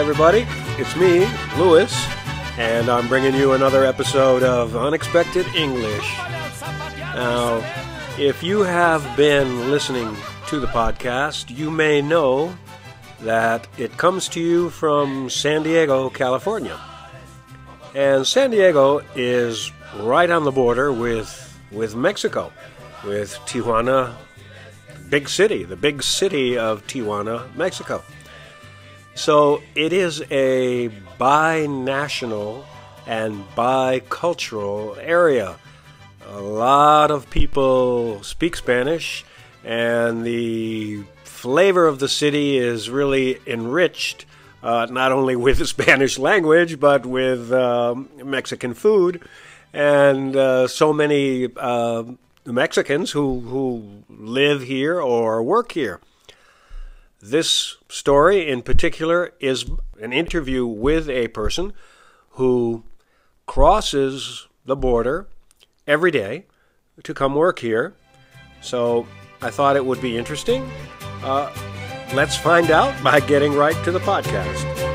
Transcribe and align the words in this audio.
Everybody. 0.00 0.46
It's 0.78 0.96
me, 0.96 1.28
Lewis, 1.58 1.94
and 2.56 2.88
I'm 2.88 3.06
bringing 3.06 3.34
you 3.34 3.52
another 3.52 3.84
episode 3.84 4.42
of 4.42 4.74
Unexpected 4.74 5.44
English. 5.54 6.16
Now, 6.98 7.62
if 8.18 8.42
you 8.42 8.62
have 8.62 9.14
been 9.14 9.70
listening 9.70 10.16
to 10.46 10.58
the 10.58 10.68
podcast, 10.68 11.54
you 11.54 11.70
may 11.70 12.00
know 12.00 12.56
that 13.20 13.68
it 13.76 13.98
comes 13.98 14.26
to 14.28 14.40
you 14.40 14.70
from 14.70 15.28
San 15.28 15.64
Diego, 15.64 16.08
California. 16.08 16.80
And 17.94 18.26
San 18.26 18.52
Diego 18.52 19.02
is 19.14 19.70
right 19.98 20.30
on 20.30 20.44
the 20.44 20.50
border 20.50 20.90
with, 20.90 21.60
with 21.70 21.94
Mexico, 21.94 22.50
with 23.04 23.34
Tijuana, 23.44 24.14
big 25.10 25.28
city, 25.28 25.64
the 25.64 25.76
big 25.76 26.02
city 26.02 26.56
of 26.56 26.86
Tijuana, 26.86 27.54
Mexico. 27.54 28.02
So 29.14 29.62
it 29.74 29.92
is 29.92 30.22
a 30.30 30.88
bi-national 31.18 32.64
and 33.06 33.44
bicultural 33.56 34.96
area. 34.98 35.56
A 36.28 36.40
lot 36.40 37.10
of 37.10 37.28
people 37.28 38.22
speak 38.22 38.56
Spanish, 38.56 39.24
and 39.64 40.24
the 40.24 41.02
flavor 41.24 41.86
of 41.86 41.98
the 41.98 42.08
city 42.08 42.56
is 42.56 42.88
really 42.88 43.38
enriched 43.46 44.26
uh, 44.62 44.86
not 44.90 45.10
only 45.10 45.36
with 45.36 45.58
the 45.58 45.66
Spanish 45.76 46.18
language, 46.18 46.78
but 46.78 47.04
with 47.06 47.52
um, 47.52 48.08
Mexican 48.22 48.74
food. 48.74 49.22
And 49.72 50.36
uh, 50.36 50.68
so 50.68 50.92
many 50.92 51.48
uh, 51.56 52.04
Mexicans 52.44 53.12
who, 53.12 53.40
who 53.40 54.04
live 54.08 54.62
here 54.62 55.00
or 55.00 55.42
work 55.42 55.72
here. 55.72 56.00
This 57.22 57.76
story 57.88 58.48
in 58.48 58.62
particular 58.62 59.34
is 59.40 59.66
an 60.00 60.12
interview 60.12 60.64
with 60.64 61.08
a 61.10 61.28
person 61.28 61.74
who 62.30 62.84
crosses 63.44 64.46
the 64.64 64.74
border 64.74 65.28
every 65.86 66.10
day 66.10 66.46
to 67.02 67.12
come 67.12 67.34
work 67.34 67.58
here. 67.58 67.94
So 68.62 69.06
I 69.42 69.50
thought 69.50 69.76
it 69.76 69.84
would 69.84 70.00
be 70.00 70.16
interesting. 70.16 70.70
Uh, 71.22 71.52
let's 72.14 72.36
find 72.36 72.70
out 72.70 73.02
by 73.04 73.20
getting 73.20 73.52
right 73.52 73.76
to 73.84 73.92
the 73.92 74.00
podcast. 74.00 74.89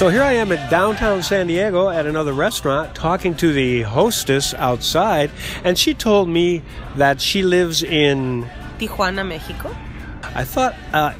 So 0.00 0.08
here 0.08 0.22
I 0.22 0.32
am 0.32 0.50
at 0.50 0.70
downtown 0.70 1.22
San 1.22 1.46
Diego 1.46 1.90
at 1.90 2.06
another 2.06 2.32
restaurant 2.32 2.94
talking 2.94 3.34
to 3.34 3.52
the 3.52 3.82
hostess 3.82 4.54
outside, 4.54 5.30
and 5.62 5.78
she 5.78 5.92
told 5.92 6.26
me 6.26 6.62
that 6.96 7.20
she 7.20 7.42
lives 7.42 7.82
in 7.82 8.48
Tijuana, 8.78 9.28
Mexico. 9.28 9.76
I 10.34 10.44
thought 10.44 10.74
uh, 10.94 11.12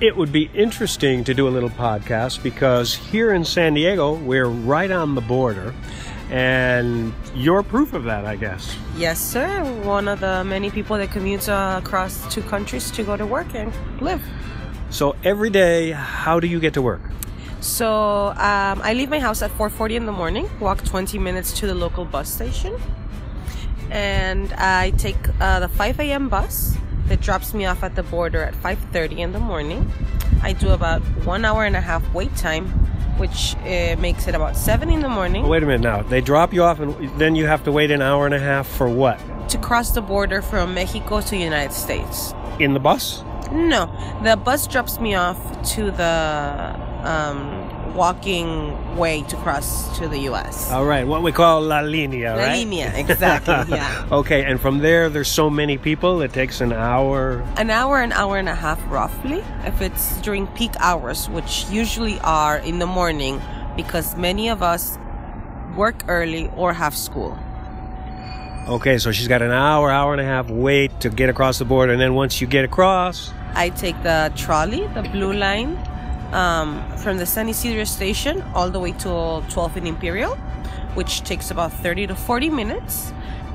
it 0.00 0.16
would 0.16 0.32
be 0.32 0.44
interesting 0.54 1.24
to 1.24 1.34
do 1.34 1.46
a 1.46 1.50
little 1.50 1.68
podcast 1.68 2.42
because 2.42 2.94
here 2.94 3.34
in 3.34 3.44
San 3.44 3.74
Diego, 3.74 4.14
we're 4.14 4.48
right 4.48 4.90
on 4.90 5.14
the 5.14 5.20
border, 5.20 5.74
and 6.30 7.12
you're 7.34 7.62
proof 7.62 7.92
of 7.92 8.04
that, 8.04 8.24
I 8.24 8.36
guess. 8.36 8.74
Yes, 8.96 9.20
sir. 9.20 9.62
One 9.84 10.08
of 10.08 10.20
the 10.20 10.42
many 10.42 10.70
people 10.70 10.96
that 10.96 11.10
commutes 11.10 11.50
uh, 11.50 11.78
across 11.78 12.32
two 12.32 12.40
countries 12.40 12.90
to 12.92 13.02
go 13.02 13.14
to 13.14 13.26
work 13.26 13.54
and 13.54 13.70
live. 14.00 14.22
So 14.88 15.16
every 15.22 15.50
day, 15.50 15.90
how 15.90 16.40
do 16.40 16.46
you 16.46 16.60
get 16.60 16.72
to 16.72 16.80
work? 16.80 17.02
So 17.62 18.30
um, 18.30 18.82
I 18.82 18.92
leave 18.92 19.08
my 19.08 19.20
house 19.20 19.40
at 19.40 19.52
4:40 19.52 19.94
in 19.94 20.06
the 20.06 20.12
morning, 20.12 20.50
walk 20.58 20.82
20 20.84 21.16
minutes 21.18 21.52
to 21.60 21.66
the 21.68 21.74
local 21.74 22.04
bus 22.04 22.28
station, 22.28 22.76
and 23.88 24.52
I 24.54 24.90
take 24.98 25.16
uh, 25.40 25.60
the 25.60 25.68
5 25.68 26.00
a.m. 26.00 26.28
bus 26.28 26.76
that 27.06 27.20
drops 27.20 27.54
me 27.54 27.64
off 27.64 27.84
at 27.84 27.94
the 27.94 28.02
border 28.02 28.42
at 28.42 28.54
5:30 28.54 29.18
in 29.18 29.32
the 29.32 29.38
morning. 29.38 29.88
I 30.42 30.54
do 30.54 30.70
about 30.70 31.02
one 31.24 31.44
hour 31.44 31.64
and 31.64 31.76
a 31.76 31.80
half 31.80 32.02
wait 32.12 32.34
time, 32.34 32.66
which 33.16 33.54
uh, 33.58 33.94
makes 34.00 34.26
it 34.26 34.34
about 34.34 34.56
seven 34.56 34.90
in 34.90 35.00
the 35.00 35.08
morning. 35.08 35.46
Wait 35.46 35.62
a 35.62 35.66
minute 35.66 35.82
now. 35.82 36.02
They 36.02 36.20
drop 36.20 36.52
you 36.52 36.64
off, 36.64 36.80
and 36.80 36.92
then 37.16 37.36
you 37.36 37.46
have 37.46 37.62
to 37.62 37.70
wait 37.70 37.92
an 37.92 38.02
hour 38.02 38.26
and 38.26 38.34
a 38.34 38.40
half 38.40 38.66
for 38.66 38.88
what? 38.88 39.20
To 39.50 39.58
cross 39.58 39.92
the 39.92 40.02
border 40.02 40.42
from 40.42 40.74
Mexico 40.74 41.20
to 41.20 41.30
the 41.30 41.38
United 41.38 41.72
States. 41.72 42.34
In 42.58 42.74
the 42.74 42.80
bus? 42.80 43.22
No, 43.52 43.86
the 44.24 44.36
bus 44.36 44.66
drops 44.66 44.98
me 44.98 45.14
off 45.14 45.38
to 45.74 45.92
the 45.92 46.81
um, 47.02 47.94
walking 47.94 48.96
way 48.96 49.22
to 49.22 49.36
cross 49.36 49.98
to 49.98 50.08
the 50.08 50.18
U.S. 50.20 50.70
All 50.70 50.84
right, 50.84 51.06
what 51.06 51.22
we 51.22 51.32
call 51.32 51.60
La 51.60 51.80
Linea, 51.80 52.34
La 52.36 52.42
right? 52.42 52.56
Linea, 52.58 52.92
exactly, 52.94 53.54
yeah. 53.76 54.06
okay, 54.10 54.44
and 54.44 54.60
from 54.60 54.78
there, 54.78 55.08
there's 55.10 55.28
so 55.28 55.50
many 55.50 55.78
people, 55.78 56.22
it 56.22 56.32
takes 56.32 56.60
an 56.60 56.72
hour. 56.72 57.40
An 57.56 57.70
hour, 57.70 58.00
an 58.00 58.12
hour 58.12 58.38
and 58.38 58.48
a 58.48 58.54
half, 58.54 58.80
roughly, 58.90 59.42
if 59.64 59.80
it's 59.80 60.20
during 60.22 60.46
peak 60.48 60.72
hours, 60.78 61.28
which 61.28 61.66
usually 61.70 62.18
are 62.20 62.58
in 62.58 62.78
the 62.78 62.86
morning, 62.86 63.40
because 63.76 64.16
many 64.16 64.48
of 64.48 64.62
us 64.62 64.98
work 65.76 66.04
early 66.08 66.50
or 66.56 66.72
have 66.72 66.94
school. 66.94 67.38
Okay, 68.68 68.98
so 68.98 69.10
she's 69.10 69.26
got 69.28 69.42
an 69.42 69.50
hour, 69.50 69.90
hour 69.90 70.12
and 70.12 70.20
a 70.20 70.24
half 70.24 70.48
wait 70.48 71.00
to 71.00 71.10
get 71.10 71.28
across 71.28 71.58
the 71.58 71.64
border, 71.64 71.92
and 71.92 72.00
then 72.00 72.14
once 72.14 72.40
you 72.40 72.46
get 72.46 72.64
across, 72.64 73.32
I 73.54 73.70
take 73.70 74.00
the 74.02 74.32
trolley, 74.36 74.86
the 74.88 75.02
blue 75.02 75.32
line, 75.32 75.76
um, 76.32 76.82
from 76.98 77.18
the 77.18 77.26
San 77.26 77.48
Ysidro 77.48 77.84
station 77.84 78.42
all 78.54 78.70
the 78.70 78.80
way 78.80 78.92
to 78.92 79.08
12th 79.08 79.76
and 79.76 79.86
Imperial, 79.86 80.34
which 80.94 81.22
takes 81.22 81.50
about 81.50 81.72
30 81.72 82.08
to 82.08 82.14
40 82.14 82.50
minutes. 82.50 83.12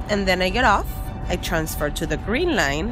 And 0.09 0.27
then 0.27 0.41
I 0.41 0.49
get 0.49 0.63
off. 0.63 0.87
I 1.27 1.35
transfer 1.35 1.89
to 1.89 2.05
the 2.05 2.17
green 2.17 2.55
line, 2.55 2.89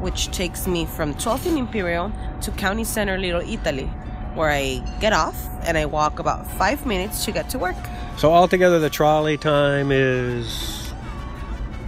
which 0.00 0.30
takes 0.30 0.66
me 0.66 0.86
from 0.86 1.14
12th 1.14 1.46
and 1.46 1.58
Imperial 1.58 2.12
to 2.42 2.50
County 2.52 2.84
Center 2.84 3.18
Little 3.18 3.40
Italy, 3.40 3.86
where 4.34 4.50
I 4.50 4.82
get 5.00 5.12
off 5.12 5.48
and 5.64 5.76
I 5.76 5.86
walk 5.86 6.18
about 6.18 6.46
five 6.46 6.86
minutes 6.86 7.24
to 7.24 7.32
get 7.32 7.48
to 7.50 7.58
work. 7.58 7.76
so 8.16 8.32
altogether 8.32 8.78
the 8.78 8.90
trolley 8.90 9.36
time 9.36 9.90
is. 9.90 10.92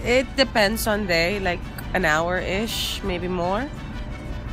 It 0.03 0.27
depends 0.37 0.87
on 0.87 1.07
day, 1.07 1.41
like 1.41 1.61
an 1.95 2.05
hour 2.05 2.39
ish, 2.39 3.03
maybe 3.05 3.29
more. 3.29 3.69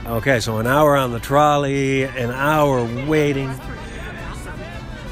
Okay, 0.06 0.40
so 0.40 0.58
an 0.58 0.68
hour 0.68 0.98
on 0.98 1.12
the 1.12 1.20
trolley, 1.20 2.04
an 2.04 2.32
hour 2.32 2.84
waiting. 3.08 3.50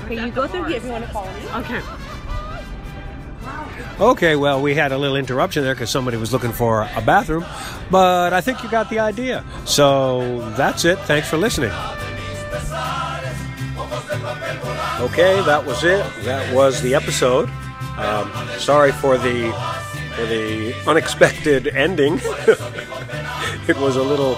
Okay, 0.06 0.26
you 0.26 0.32
go 0.32 0.48
through 0.48 0.64
here 0.64 0.78
if 0.78 0.84
you 0.84 0.92
want 0.92 1.06
to 1.06 1.12
follow 1.12 1.32
me. 1.34 1.48
Okay. 1.56 1.82
Okay, 4.00 4.36
well, 4.36 4.62
we 4.62 4.74
had 4.74 4.92
a 4.92 4.98
little 4.98 5.18
interruption 5.18 5.64
there 5.64 5.76
because 5.76 5.90
somebody 5.90 6.18
was 6.18 6.34
looking 6.34 6.54
for 6.54 6.90
a 6.96 7.02
bathroom, 7.02 7.46
but 7.92 8.34
I 8.34 8.42
think 8.42 8.64
you 8.64 8.70
got 8.70 8.90
the 8.90 9.00
idea. 9.00 9.44
So 9.66 10.50
that's 10.52 10.86
it. 10.86 10.98
Thanks 11.00 11.30
for 11.30 11.38
listening. 11.38 11.72
Okay, 15.02 15.42
that 15.46 15.64
was 15.66 15.84
it. 15.84 16.06
That 16.24 16.54
was 16.56 16.82
the 16.82 16.96
episode. 16.96 17.50
Um, 17.98 18.32
sorry 18.58 18.92
for 18.92 19.18
the 19.18 19.52
for 20.16 20.26
the 20.26 20.74
unexpected 20.88 21.68
ending. 21.68 22.20
it 23.68 23.78
was 23.78 23.96
a 23.98 24.04
little 24.04 24.36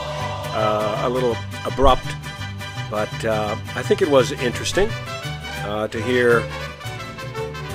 uh, 0.53 1.01
a 1.03 1.09
little 1.09 1.35
abrupt, 1.65 2.07
but 2.89 3.25
uh, 3.25 3.55
I 3.75 3.81
think 3.81 4.01
it 4.01 4.09
was 4.09 4.31
interesting 4.31 4.89
uh, 5.63 5.87
to 5.87 6.01
hear 6.01 6.41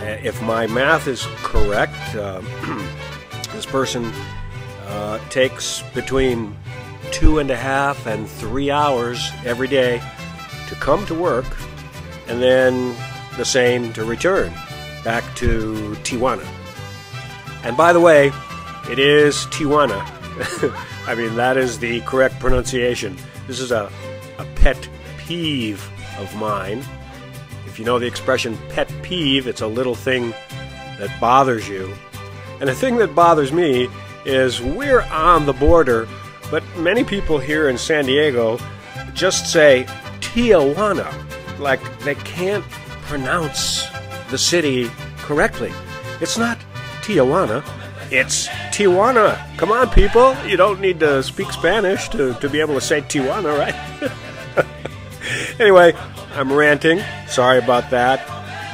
uh, 0.07 0.19
if 0.23 0.41
my 0.43 0.67
math 0.67 1.09
is 1.09 1.27
correct, 1.43 2.15
uh, 2.15 2.41
this 3.53 3.67
person 3.67 4.13
uh, 4.87 5.19
takes 5.31 5.83
between 5.95 6.57
two 7.11 7.39
and 7.39 7.51
a 7.51 7.57
half 7.57 8.07
and 8.07 8.29
three 8.29 8.71
hours 8.71 9.31
every 9.45 9.69
day 9.69 10.03
to 10.69 10.75
come 10.77 11.05
to 11.07 11.15
work, 11.15 11.47
and 12.29 12.43
then 12.43 12.95
the 13.37 13.45
same 13.45 13.93
to 13.95 14.05
return 14.05 14.53
back 15.03 15.25
to 15.37 15.97
Tijuana. 16.03 16.47
And 17.65 17.77
by 17.77 17.93
the 17.93 18.01
way, 18.01 18.33
it 18.91 18.99
is 18.99 19.47
Tijuana. 19.47 20.03
I 21.07 21.15
mean, 21.15 21.37
that 21.37 21.57
is 21.57 21.79
the 21.79 22.01
correct 22.01 22.41
pronunciation. 22.41 23.17
This 23.47 23.61
is 23.61 23.71
a, 23.71 23.91
a 24.39 24.45
pet 24.57 24.89
peeve 25.19 25.89
of 26.19 26.35
mine. 26.37 26.83
If 27.67 27.79
you 27.79 27.85
know 27.85 27.99
the 27.99 28.07
expression 28.07 28.59
pet 28.71 28.93
peeve, 29.03 29.47
it's 29.47 29.61
a 29.61 29.67
little 29.67 29.95
thing 29.95 30.31
that 30.99 31.15
bothers 31.21 31.69
you. 31.69 31.95
And 32.59 32.69
the 32.69 32.75
thing 32.75 32.97
that 32.97 33.15
bothers 33.15 33.53
me 33.53 33.89
is 34.25 34.61
we're 34.61 35.03
on 35.03 35.47
the 35.47 35.53
border, 35.53 36.09
but 36.51 36.65
many 36.77 37.05
people 37.05 37.39
here 37.39 37.69
in 37.69 37.79
San 37.79 38.07
Diego 38.07 38.59
just 39.15 39.53
say 39.53 39.85
Tijuana, 40.21 41.13
like 41.61 41.81
they 42.01 42.17
can't 42.17 42.65
pronounce 43.03 43.87
the 44.31 44.39
city 44.39 44.91
correctly. 45.19 45.73
It's 46.21 46.37
not 46.37 46.59
Tijuana, 47.03 47.65
it's 48.11 48.49
Tijuana. 48.77 49.39
Come 49.57 49.73
on, 49.73 49.89
people. 49.89 50.37
You 50.45 50.59
don't 50.59 50.83
need 50.83 51.01
to 51.01 51.23
speak 51.23 51.51
Spanish 51.51 52.11
to, 52.11 52.35
to 52.35 52.49
be 52.51 52.61
able 52.61 52.75
to 52.75 52.81
say 52.83 53.01
Tijuana, 53.01 53.59
right? 53.59 54.67
anyway, 55.59 55.95
I'm 56.35 56.53
ranting. 56.53 57.01
Sorry 57.27 57.57
about 57.57 57.89
that. 57.89 58.21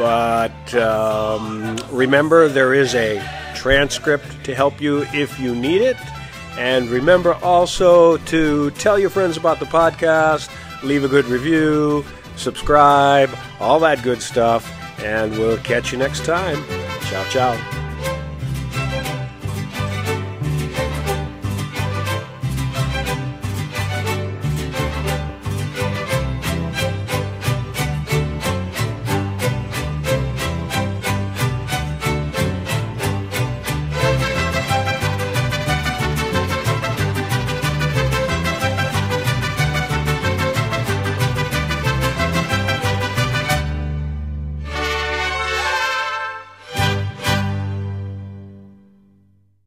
But 0.00 0.74
um, 0.74 1.76
remember, 1.92 2.48
there 2.48 2.74
is 2.74 2.96
a 2.96 3.22
transcript 3.54 4.44
to 4.44 4.56
help 4.56 4.80
you 4.80 5.06
if 5.12 5.38
you 5.38 5.54
need 5.54 5.82
it. 5.82 5.96
And 6.58 6.88
remember 6.88 7.34
also 7.34 8.16
to 8.16 8.72
tell 8.72 8.98
your 8.98 9.10
friends 9.10 9.36
about 9.36 9.60
the 9.60 9.66
podcast, 9.66 10.50
leave 10.82 11.04
a 11.04 11.08
good 11.08 11.26
review, 11.26 12.04
subscribe, 12.34 13.30
all 13.60 13.78
that 13.78 14.02
good 14.02 14.20
stuff. 14.20 14.68
And 14.98 15.30
we'll 15.38 15.58
catch 15.58 15.92
you 15.92 15.98
next 15.98 16.24
time. 16.24 16.60
Ciao, 17.02 17.24
ciao. 17.30 17.71